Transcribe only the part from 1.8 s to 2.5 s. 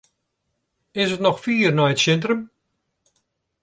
it sintrum?